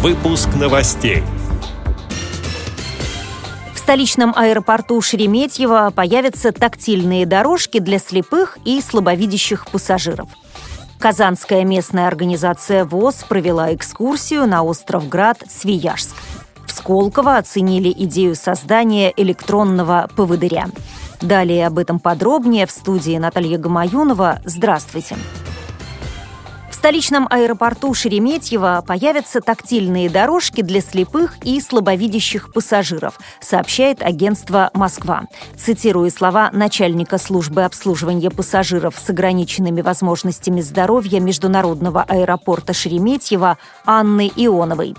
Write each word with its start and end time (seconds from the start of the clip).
Выпуск 0.00 0.50
новостей. 0.54 1.24
В 3.74 3.78
столичном 3.78 4.32
аэропорту 4.36 5.00
Шереметьево 5.00 5.92
появятся 5.92 6.52
тактильные 6.52 7.26
дорожки 7.26 7.80
для 7.80 7.98
слепых 7.98 8.58
и 8.64 8.80
слабовидящих 8.80 9.66
пассажиров. 9.66 10.28
Казанская 11.00 11.64
местная 11.64 12.06
организация 12.06 12.84
ВОЗ 12.84 13.24
провела 13.28 13.74
экскурсию 13.74 14.46
на 14.46 14.62
остров 14.62 15.08
Град 15.08 15.42
Свияжск. 15.48 16.14
В 16.64 16.70
Сколково 16.70 17.36
оценили 17.36 17.92
идею 18.04 18.36
создания 18.36 19.12
электронного 19.16 20.08
поводыря. 20.14 20.66
Далее 21.20 21.66
об 21.66 21.76
этом 21.76 21.98
подробнее 21.98 22.66
в 22.66 22.70
студии 22.70 23.18
Наталья 23.18 23.58
Гамаюнова. 23.58 24.42
Здравствуйте. 24.44 25.16
Здравствуйте 25.16 25.47
столичном 26.78 27.26
аэропорту 27.28 27.92
Шереметьево 27.92 28.84
появятся 28.86 29.40
тактильные 29.40 30.08
дорожки 30.08 30.62
для 30.62 30.80
слепых 30.80 31.36
и 31.42 31.60
слабовидящих 31.60 32.52
пассажиров, 32.52 33.18
сообщает 33.40 34.00
агентство 34.00 34.70
«Москва». 34.74 35.24
Цитирую 35.56 36.08
слова 36.12 36.50
начальника 36.52 37.18
службы 37.18 37.64
обслуживания 37.64 38.30
пассажиров 38.30 38.94
с 38.96 39.10
ограниченными 39.10 39.80
возможностями 39.80 40.60
здоровья 40.60 41.18
Международного 41.18 42.04
аэропорта 42.04 42.72
Шереметьево 42.72 43.58
Анны 43.84 44.30
Ионовой 44.36 44.94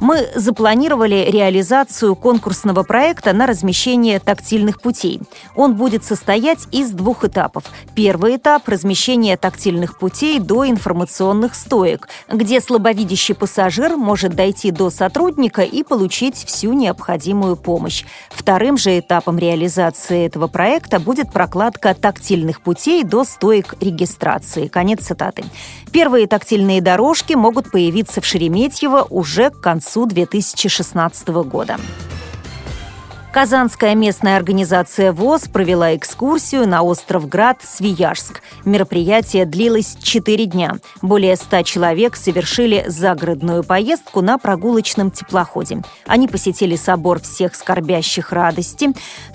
мы 0.00 0.28
запланировали 0.34 1.28
реализацию 1.28 2.14
конкурсного 2.14 2.82
проекта 2.84 3.32
на 3.32 3.46
размещение 3.46 4.20
тактильных 4.20 4.80
путей. 4.80 5.20
Он 5.56 5.74
будет 5.74 6.04
состоять 6.04 6.68
из 6.70 6.90
двух 6.90 7.24
этапов. 7.24 7.64
Первый 7.94 8.36
этап– 8.36 8.62
размещение 8.68 9.36
тактильных 9.36 9.98
путей 9.98 10.38
до 10.38 10.68
информационных 10.68 11.54
стоек, 11.54 12.08
где 12.32 12.60
слабовидящий 12.60 13.34
пассажир 13.34 13.96
может 13.96 14.34
дойти 14.34 14.70
до 14.70 14.90
сотрудника 14.90 15.62
и 15.62 15.82
получить 15.82 16.36
всю 16.36 16.72
необходимую 16.72 17.56
помощь. 17.56 18.04
Вторым 18.30 18.76
же 18.76 18.98
этапом 18.98 19.38
реализации 19.38 20.26
этого 20.26 20.46
проекта 20.46 21.00
будет 21.00 21.32
прокладка 21.32 21.94
тактильных 21.94 22.60
путей 22.60 23.02
до 23.02 23.24
стоек 23.24 23.74
регистрации. 23.80 24.68
Конец 24.68 25.06
цитаты. 25.06 25.44
Первые 25.92 26.26
тактильные 26.26 26.80
дорожки 26.80 27.32
могут 27.34 27.70
появиться 27.70 28.20
в 28.20 28.26
Шереметьево 28.26 29.06
уже 29.08 29.50
к 29.50 29.60
концу 29.60 29.87
концу 29.88 30.06
2016 30.06 31.28
года. 31.28 31.78
Казанская 33.32 33.94
местная 33.94 34.36
организация 34.36 35.12
ВОЗ 35.12 35.48
провела 35.48 35.94
экскурсию 35.94 36.66
на 36.66 36.82
остров 36.82 37.28
Град 37.28 37.58
Свияжск. 37.62 38.42
Мероприятие 38.64 39.46
длилось 39.46 39.96
4 40.00 40.46
дня. 40.46 40.76
Более 41.02 41.36
100 41.36 41.62
человек 41.62 42.16
совершили 42.16 42.84
загородную 42.88 43.64
поездку 43.64 44.22
на 44.22 44.38
прогулочном 44.38 45.10
теплоходе. 45.10 45.82
Они 46.06 46.26
посетили 46.26 46.74
собор 46.74 47.20
всех 47.20 47.54
скорбящих 47.54 48.32
радости, 48.32 48.88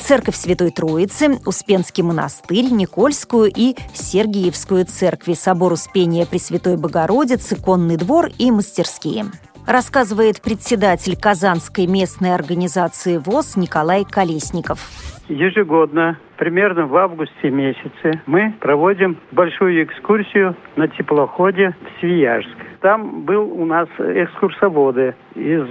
церковь 0.00 0.36
Святой 0.36 0.70
Троицы, 0.70 1.40
Успенский 1.44 2.04
монастырь, 2.04 2.70
Никольскую 2.70 3.52
и 3.54 3.74
Сергиевскую 3.94 4.86
церкви, 4.86 5.34
собор 5.34 5.72
Успения 5.72 6.24
Пресвятой 6.24 6.76
Богородицы, 6.76 7.56
конный 7.56 7.96
двор 7.96 8.30
и 8.38 8.50
мастерские 8.50 9.26
рассказывает 9.68 10.40
председатель 10.40 11.14
Казанской 11.14 11.86
местной 11.86 12.34
организации 12.34 13.18
ВОЗ 13.18 13.56
Николай 13.56 14.04
Колесников. 14.04 14.78
Ежегодно, 15.28 16.18
примерно 16.38 16.86
в 16.86 16.96
августе 16.96 17.50
месяце, 17.50 18.22
мы 18.24 18.54
проводим 18.60 19.18
большую 19.30 19.84
экскурсию 19.84 20.56
на 20.76 20.88
теплоходе 20.88 21.76
в 21.82 22.00
Свияжск. 22.00 22.56
Там 22.80 23.24
был 23.24 23.52
у 23.52 23.66
нас 23.66 23.88
экскурсоводы 23.98 25.14
из 25.34 25.66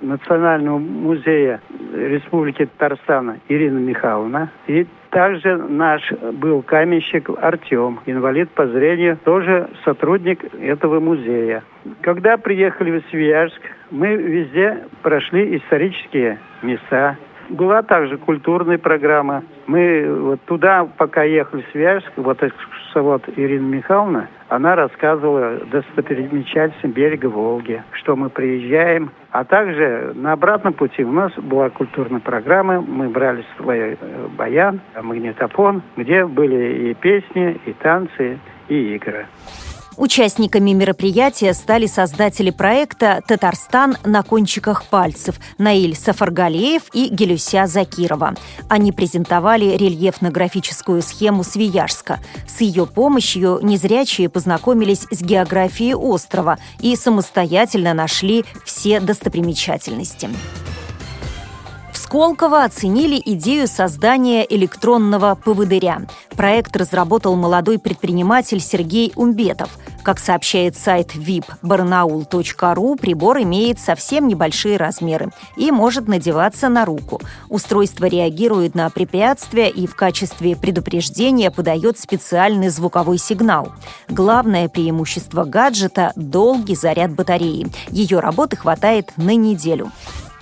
Национального 0.00 0.78
музея 0.78 1.60
Республики 1.92 2.64
Татарстан 2.78 3.40
Ирина 3.48 3.78
Михайловна 3.78 4.50
и 4.68 4.86
также 5.14 5.56
наш 5.56 6.02
был 6.32 6.62
каменщик 6.62 7.30
Артем, 7.40 8.00
инвалид 8.04 8.50
по 8.50 8.66
зрению, 8.66 9.16
тоже 9.24 9.70
сотрудник 9.84 10.44
этого 10.60 10.98
музея. 10.98 11.62
Когда 12.00 12.36
приехали 12.36 12.98
в 12.98 13.10
Свияжск, 13.10 13.60
мы 13.92 14.16
везде 14.16 14.84
прошли 15.02 15.56
исторические 15.56 16.40
места, 16.62 17.16
была 17.48 17.82
также 17.82 18.18
культурная 18.18 18.78
программа. 18.78 19.42
Мы 19.66 20.06
вот 20.08 20.40
туда, 20.42 20.86
пока 20.96 21.22
ехали 21.22 21.62
в 21.62 21.72
Свияжск, 21.72 22.10
вот 22.16 22.42
экскурсовод 22.42 23.22
Ирина 23.36 23.66
Михайловна, 23.66 24.28
она 24.48 24.76
рассказывала 24.76 25.60
достопримечательности 25.70 26.86
берега 26.86 27.26
Волги, 27.26 27.82
что 27.92 28.16
мы 28.16 28.30
приезжаем. 28.30 29.10
А 29.30 29.44
также 29.44 30.12
на 30.14 30.32
обратном 30.32 30.74
пути 30.74 31.04
у 31.04 31.12
нас 31.12 31.32
была 31.32 31.70
культурная 31.70 32.20
программа. 32.20 32.80
Мы 32.80 33.08
брали 33.08 33.44
свой 33.56 33.78
э, 33.78 33.96
баян, 34.36 34.80
магнитофон, 35.00 35.82
где 35.96 36.24
были 36.24 36.90
и 36.90 36.94
песни, 36.94 37.60
и 37.66 37.72
танцы, 37.72 38.38
и 38.68 38.94
игры. 38.94 39.26
Участниками 39.96 40.72
мероприятия 40.72 41.54
стали 41.54 41.86
создатели 41.86 42.50
проекта 42.50 43.22
«Татарстан 43.26 43.96
на 44.04 44.22
кончиках 44.22 44.84
пальцев» 44.86 45.36
Наиль 45.58 45.96
Сафаргалеев 45.96 46.82
и 46.92 47.08
Гелюся 47.08 47.66
Закирова. 47.66 48.34
Они 48.68 48.90
презентовали 48.90 49.76
рельефно-графическую 49.76 51.00
схему 51.00 51.44
Свияжска. 51.44 52.18
С 52.48 52.60
ее 52.60 52.86
помощью 52.86 53.60
незрячие 53.62 54.28
познакомились 54.28 55.06
с 55.10 55.22
географией 55.22 55.94
острова 55.94 56.58
и 56.80 56.96
самостоятельно 56.96 57.94
нашли 57.94 58.44
все 58.64 58.98
достопримечательности. 58.98 60.28
Сколково 62.14 62.62
оценили 62.62 63.20
идею 63.24 63.66
создания 63.66 64.46
электронного 64.48 65.34
поводыря. 65.34 66.02
Проект 66.36 66.76
разработал 66.76 67.34
молодой 67.34 67.80
предприниматель 67.80 68.60
Сергей 68.60 69.12
Умбетов. 69.16 69.76
Как 70.04 70.20
сообщает 70.20 70.76
сайт 70.76 71.16
vipbarnaul.ru, 71.16 72.96
прибор 72.96 73.38
имеет 73.38 73.80
совсем 73.80 74.28
небольшие 74.28 74.76
размеры 74.76 75.32
и 75.56 75.72
может 75.72 76.06
надеваться 76.06 76.68
на 76.68 76.84
руку. 76.84 77.20
Устройство 77.48 78.04
реагирует 78.04 78.76
на 78.76 78.88
препятствия 78.90 79.68
и 79.68 79.88
в 79.88 79.96
качестве 79.96 80.54
предупреждения 80.54 81.50
подает 81.50 81.98
специальный 81.98 82.68
звуковой 82.68 83.18
сигнал. 83.18 83.72
Главное 84.08 84.68
преимущество 84.68 85.42
гаджета– 85.42 86.12
долгий 86.14 86.76
заряд 86.76 87.12
батареи. 87.12 87.66
Ее 87.88 88.20
работы 88.20 88.56
хватает 88.56 89.10
на 89.16 89.34
неделю. 89.34 89.90